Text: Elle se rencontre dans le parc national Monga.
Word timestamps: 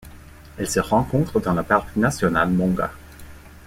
Elle 0.57 0.67
se 0.67 0.79
rencontre 0.79 1.39
dans 1.39 1.53
le 1.53 1.61
parc 1.61 1.95
national 1.95 2.49
Monga. 2.49 2.89